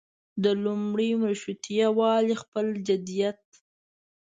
[0.43, 3.41] د لومړي مشروطیه والو خپل جديت.